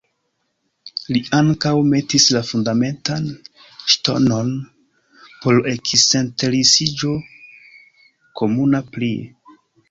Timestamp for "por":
5.45-5.59